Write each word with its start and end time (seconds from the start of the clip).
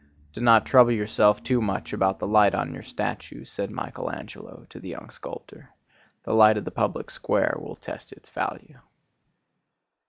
"Do 0.33 0.41
not 0.41 0.65
trouble 0.65 0.93
yourself 0.93 1.43
too 1.43 1.61
much 1.61 1.93
about 1.93 2.17
the 2.17 2.25
light 2.25 2.55
on 2.55 2.73
your 2.73 2.81
statue," 2.81 3.45
said 3.45 3.69
Michael 3.69 4.09
Angelo 4.11 4.65
to 4.71 4.79
the 4.79 4.89
young 4.89 5.11
sculptor; 5.11 5.69
"the 6.23 6.33
light 6.33 6.57
of 6.57 6.65
the 6.65 6.71
public 6.71 7.11
square 7.11 7.55
will 7.59 7.75
test 7.75 8.11
its 8.11 8.31
value." 8.31 8.79